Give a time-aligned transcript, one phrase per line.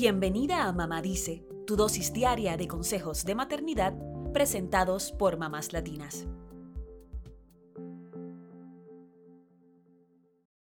[0.00, 3.94] Bienvenida a Mamá Dice, tu dosis diaria de consejos de maternidad
[4.32, 6.24] presentados por mamás latinas.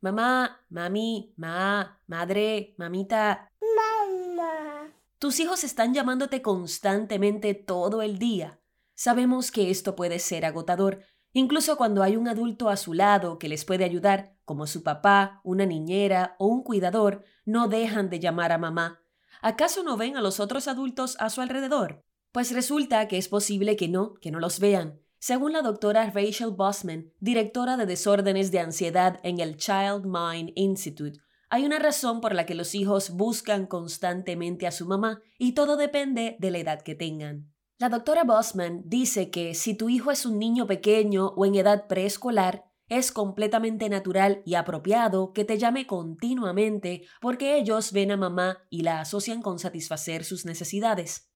[0.00, 3.50] Mamá, mami, ma, madre, mamita.
[3.60, 4.94] Mamá.
[5.18, 8.60] Tus hijos están llamándote constantemente todo el día.
[8.94, 13.48] Sabemos que esto puede ser agotador, incluso cuando hay un adulto a su lado que
[13.48, 18.52] les puede ayudar, como su papá, una niñera o un cuidador, no dejan de llamar
[18.52, 19.02] a mamá.
[19.40, 22.04] ¿Acaso no ven a los otros adultos a su alrededor?
[22.32, 25.00] Pues resulta que es posible que no, que no los vean.
[25.20, 31.18] Según la doctora Rachel Bosman, directora de desórdenes de ansiedad en el Child Mind Institute,
[31.50, 35.76] hay una razón por la que los hijos buscan constantemente a su mamá y todo
[35.76, 37.52] depende de la edad que tengan.
[37.78, 41.86] La doctora Bosman dice que si tu hijo es un niño pequeño o en edad
[41.86, 48.66] preescolar, es completamente natural y apropiado que te llame continuamente porque ellos ven a mamá
[48.70, 51.30] y la asocian con satisfacer sus necesidades.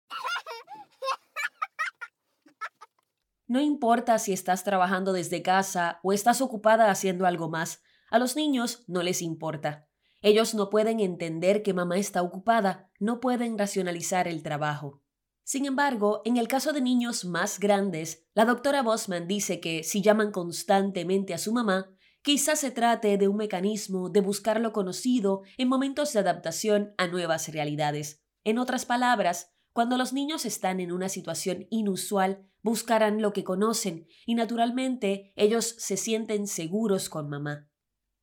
[3.47, 8.37] No importa si estás trabajando desde casa o estás ocupada haciendo algo más, a los
[8.37, 9.89] niños no les importa.
[10.21, 15.00] Ellos no pueden entender que mamá está ocupada, no pueden racionalizar el trabajo.
[15.43, 20.01] Sin embargo, en el caso de niños más grandes, la doctora Bosman dice que si
[20.01, 21.89] llaman constantemente a su mamá,
[22.21, 27.07] quizás se trate de un mecanismo de buscar lo conocido en momentos de adaptación a
[27.07, 28.23] nuevas realidades.
[28.43, 34.07] En otras palabras, cuando los niños están en una situación inusual, buscarán lo que conocen
[34.25, 37.69] y naturalmente ellos se sienten seguros con mamá.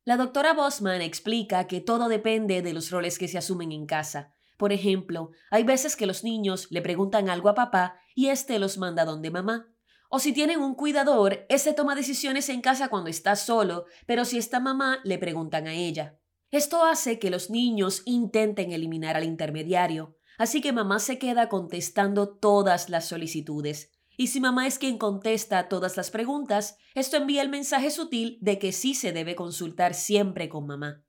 [0.05, 4.33] La doctora Bosman explica que todo depende de los roles que se asumen en casa.
[4.59, 8.77] Por ejemplo, hay veces que los niños le preguntan algo a papá y éste los
[8.77, 9.73] manda donde mamá.
[10.09, 14.37] O si tienen un cuidador, ese toma decisiones en casa cuando está solo, pero si
[14.37, 16.19] está mamá, le preguntan a ella.
[16.51, 22.27] Esto hace que los niños intenten eliminar al intermediario, así que mamá se queda contestando
[22.27, 23.93] todas las solicitudes.
[24.17, 28.59] Y si mamá es quien contesta todas las preguntas, esto envía el mensaje sutil de
[28.59, 31.05] que sí se debe consultar siempre con mamá.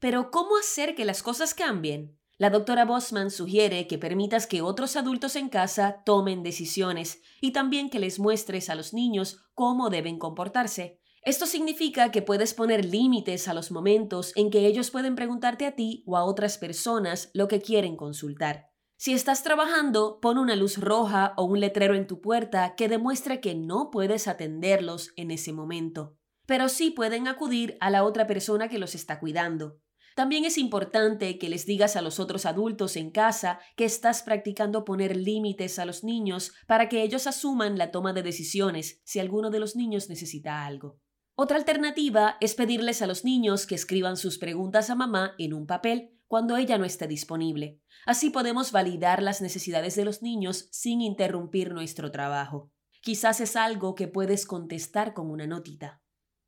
[0.00, 2.18] Pero ¿cómo hacer que las cosas cambien?
[2.36, 7.90] La doctora Bosman sugiere que permitas que otros adultos en casa tomen decisiones y también
[7.90, 11.00] que les muestres a los niños cómo deben comportarse.
[11.22, 15.76] Esto significa que puedes poner límites a los momentos en que ellos pueden preguntarte a
[15.76, 18.68] ti o a otras personas lo que quieren consultar.
[18.96, 23.40] Si estás trabajando, pon una luz roja o un letrero en tu puerta que demuestre
[23.40, 26.16] que no puedes atenderlos en ese momento,
[26.46, 29.78] pero sí pueden acudir a la otra persona que los está cuidando.
[30.14, 34.84] También es importante que les digas a los otros adultos en casa que estás practicando
[34.84, 39.50] poner límites a los niños para que ellos asuman la toma de decisiones si alguno
[39.50, 41.00] de los niños necesita algo.
[41.34, 45.66] Otra alternativa es pedirles a los niños que escriban sus preguntas a mamá en un
[45.66, 47.80] papel cuando ella no esté disponible.
[48.06, 52.70] Así podemos validar las necesidades de los niños sin interrumpir nuestro trabajo.
[53.00, 56.03] Quizás es algo que puedes contestar con una notita.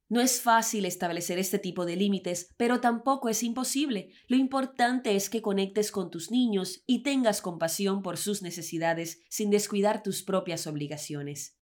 [0.08, 4.10] No es fácil establecer este tipo de límites, pero tampoco es imposible.
[4.28, 9.50] Lo importante es que conectes con tus niños y tengas compasión por sus necesidades sin
[9.50, 11.56] descuidar tus propias obligaciones.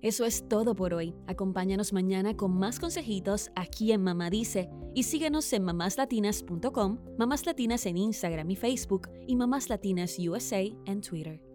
[0.00, 1.14] Eso es todo por hoy.
[1.26, 7.84] Acompáñanos mañana con más consejitos aquí en Mamá Dice y síguenos en mamáslatinas.com, Mamás Latinas
[7.86, 11.45] en Instagram y Facebook y Mamás Latinas USA en Twitter.